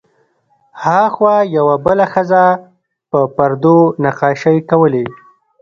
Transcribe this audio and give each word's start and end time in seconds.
هاخوا 0.83 1.35
یوه 1.57 1.75
بله 1.85 2.05
ښځه 2.13 2.43
پر 3.09 3.25
پردو 3.35 3.77
نقاشۍ 4.03 4.57
کولې. 4.69 5.05